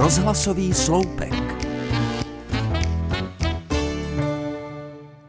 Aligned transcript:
Rozhlasový 0.00 0.74
sloupek. 0.74 1.34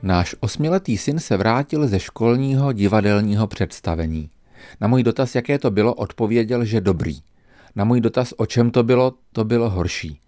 Náš 0.04 0.36
osmiletý 0.40 0.98
syn 0.98 1.20
se 1.20 1.38
vrátil 1.38 1.88
ze 1.88 2.00
školního 2.00 2.74
divadelního 2.74 3.48
představení. 3.48 4.30
Na 4.82 4.88
můj 4.88 5.04
dotaz, 5.04 5.36
jaké 5.36 5.60
to 5.60 5.72
bylo, 5.72 5.94
odpověděl, 5.94 6.66
že 6.66 6.82
dobrý. 6.82 7.20
Na 7.76 7.84
můj 7.84 8.02
dotaz, 8.02 8.34
o 8.38 8.46
čem 8.46 8.72
to 8.72 8.84
bylo, 8.84 9.14
to 9.32 9.44
bylo 9.46 9.70
horší. 9.70 10.20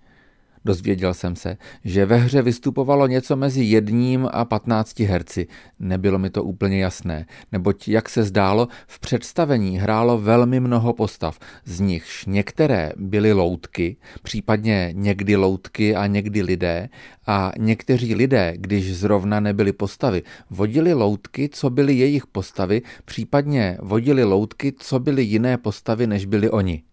Dozvěděl 0.66 1.14
jsem 1.14 1.36
se, 1.36 1.58
že 1.86 2.06
ve 2.06 2.18
hře 2.18 2.42
vystupovalo 2.42 3.08
něco 3.08 3.36
mezi 3.36 3.64
jedním 3.64 4.28
a 4.32 4.46
patnácti 4.46 5.04
herci. 5.04 5.48
Nebylo 5.80 6.20
mi 6.20 6.30
to 6.30 6.44
úplně 6.44 6.80
jasné, 6.80 7.26
neboť, 7.52 7.88
jak 7.88 8.10
se 8.10 8.24
zdálo, 8.24 8.68
v 8.88 9.00
představení 9.00 9.78
hrálo 9.78 10.18
velmi 10.18 10.60
mnoho 10.60 10.94
postav, 10.94 11.40
z 11.66 11.80
nichž 11.80 12.26
některé 12.26 12.92
byly 12.98 13.34
loutky, 13.34 13.98
případně 14.24 14.90
někdy 14.94 15.36
loutky 15.36 15.96
a 15.96 16.08
někdy 16.08 16.42
lidé, 16.42 16.90
a 17.28 17.52
někteří 17.60 18.16
lidé, 18.16 18.54
když 18.58 18.98
zrovna 18.98 19.40
nebyly 19.40 19.74
postavy, 19.74 20.24
vodili 20.50 20.94
loutky, 20.94 21.50
co 21.50 21.70
byly 21.70 21.94
jejich 21.94 22.28
postavy, 22.28 22.82
případně 23.06 23.78
vodili 23.82 24.24
loutky, 24.24 24.74
co 24.78 25.00
byly 25.00 25.24
jiné 25.24 25.58
postavy, 25.58 26.08
než 26.08 26.26
byli 26.26 26.50
oni. 26.50 26.84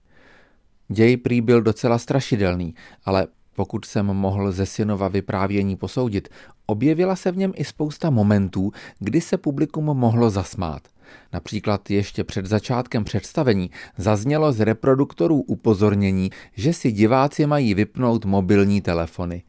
Děj 0.88 1.16
prý 1.16 1.40
byl 1.40 1.62
docela 1.62 1.98
strašidelný, 1.98 2.74
ale 3.04 3.26
pokud 3.60 3.84
jsem 3.84 4.06
mohl 4.06 4.52
ze 4.52 4.66
synova 4.66 5.08
vyprávění 5.08 5.76
posoudit, 5.76 6.28
objevila 6.66 7.16
se 7.16 7.32
v 7.32 7.36
něm 7.36 7.52
i 7.56 7.64
spousta 7.64 8.10
momentů, 8.10 8.72
kdy 8.98 9.20
se 9.20 9.36
publikum 9.36 9.84
mohlo 9.84 10.30
zasmát. 10.30 10.82
Například 11.32 11.90
ještě 11.90 12.24
před 12.24 12.46
začátkem 12.46 13.04
představení 13.04 13.70
zaznělo 13.96 14.52
z 14.52 14.60
reproduktorů 14.60 15.40
upozornění, 15.40 16.30
že 16.56 16.72
si 16.72 16.92
diváci 16.92 17.46
mají 17.46 17.74
vypnout 17.74 18.24
mobilní 18.24 18.80
telefony. 18.80 19.42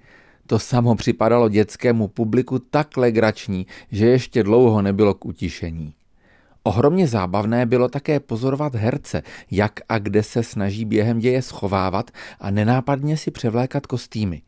To 0.47 0.59
samo 0.59 0.95
připadalo 0.95 1.49
dětskému 1.49 2.07
publiku 2.07 2.59
tak 2.59 2.97
legrační, 2.97 3.67
že 3.91 4.05
ještě 4.05 4.43
dlouho 4.43 4.81
nebylo 4.81 5.13
k 5.13 5.25
utišení. 5.25 5.93
Ohromně 6.63 7.07
zábavné 7.07 7.65
bylo 7.65 7.89
také 7.89 8.19
pozorovat 8.19 8.75
herce, 8.75 9.23
jak 9.51 9.79
a 9.89 9.99
kde 9.99 10.23
se 10.23 10.43
snaží 10.43 10.85
během 10.85 11.19
děje 11.19 11.41
schovávat 11.41 12.11
a 12.39 12.51
nenápadně 12.51 13.17
si 13.17 13.31
převlékat 13.31 13.87
kostýmy. 13.87 14.41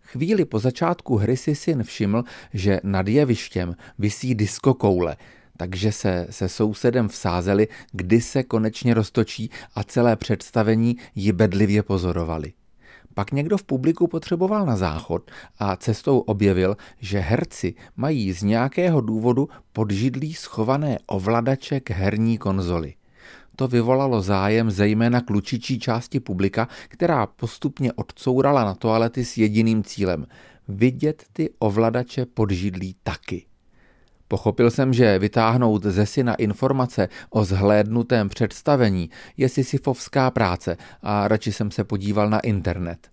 Chvíli 0.00 0.44
po 0.44 0.58
začátku 0.58 1.16
hry 1.16 1.36
si 1.36 1.54
syn 1.54 1.82
všiml, 1.82 2.24
že 2.54 2.80
nad 2.82 3.08
jevištěm 3.08 3.76
visí 3.98 4.34
diskokoule, 4.34 5.16
takže 5.56 5.92
se 5.92 6.26
se 6.30 6.48
sousedem 6.48 7.08
vsázeli, 7.08 7.68
kdy 7.92 8.20
se 8.20 8.42
konečně 8.42 8.94
roztočí 8.94 9.50
a 9.74 9.84
celé 9.84 10.16
představení 10.16 10.96
ji 11.14 11.32
bedlivě 11.32 11.82
pozorovali. 11.82 12.52
Pak 13.20 13.32
někdo 13.32 13.56
v 13.56 13.64
publiku 13.64 14.06
potřeboval 14.06 14.66
na 14.66 14.76
záchod 14.76 15.30
a 15.58 15.76
cestou 15.76 16.18
objevil, 16.18 16.76
že 17.00 17.18
herci 17.18 17.74
mají 17.96 18.32
z 18.32 18.42
nějakého 18.42 19.00
důvodu 19.00 19.48
podžidlí 19.72 20.34
schované 20.34 20.98
ovladače 21.06 21.80
k 21.80 21.90
herní 21.90 22.38
konzoli. 22.38 22.94
To 23.56 23.68
vyvolalo 23.68 24.22
zájem 24.22 24.70
zejména 24.70 25.20
klučičí 25.20 25.78
části 25.78 26.20
publika, 26.20 26.68
která 26.88 27.26
postupně 27.26 27.92
odcourala 27.92 28.64
na 28.64 28.74
toalety 28.74 29.24
s 29.24 29.36
jediným 29.36 29.84
cílem– 29.84 30.26
vidět 30.68 31.24
ty 31.32 31.50
ovladače 31.58 32.26
podžidlí 32.26 32.94
taky. 33.02 33.49
Pochopil 34.30 34.70
jsem, 34.70 34.92
že 34.92 35.18
vytáhnout 35.18 35.82
ze 35.82 36.06
syna 36.06 36.34
informace 36.34 37.08
o 37.30 37.44
zhlédnutém 37.44 38.28
představení 38.28 39.10
je 39.36 39.48
sisyfovská 39.48 40.30
práce 40.30 40.76
a 41.02 41.28
radši 41.28 41.52
jsem 41.52 41.70
se 41.70 41.84
podíval 41.84 42.30
na 42.30 42.40
internet. 42.40 43.08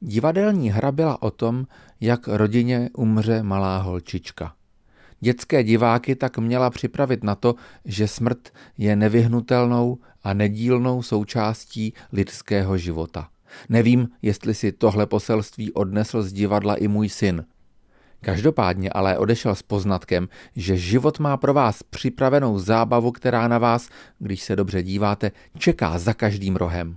Divadelní 0.00 0.70
hra 0.70 0.92
byla 0.92 1.22
o 1.22 1.30
tom, 1.30 1.66
jak 2.00 2.28
rodině 2.28 2.90
umře 2.96 3.42
malá 3.42 3.78
holčička. 3.78 4.54
Dětské 5.20 5.64
diváky 5.64 6.16
tak 6.16 6.38
měla 6.38 6.70
připravit 6.70 7.24
na 7.24 7.34
to, 7.34 7.54
že 7.84 8.08
smrt 8.08 8.48
je 8.78 8.96
nevyhnutelnou 8.96 9.98
a 10.24 10.34
nedílnou 10.34 11.02
součástí 11.02 11.94
lidského 12.12 12.78
života. 12.78 13.28
Nevím, 13.68 14.08
jestli 14.22 14.54
si 14.54 14.72
tohle 14.72 15.06
poselství 15.06 15.72
odnesl 15.72 16.22
z 16.22 16.32
divadla 16.32 16.74
i 16.74 16.88
můj 16.88 17.08
syn. 17.08 17.44
Každopádně 18.24 18.90
ale 18.90 19.18
odešel 19.18 19.54
s 19.54 19.62
poznatkem, 19.62 20.28
že 20.56 20.76
život 20.76 21.18
má 21.18 21.36
pro 21.36 21.54
vás 21.54 21.82
připravenou 21.82 22.58
zábavu, 22.58 23.12
která 23.12 23.48
na 23.48 23.58
vás, 23.58 23.88
když 24.18 24.42
se 24.42 24.56
dobře 24.56 24.82
díváte, 24.82 25.32
čeká 25.58 25.98
za 25.98 26.14
každým 26.14 26.56
rohem. 26.56 26.96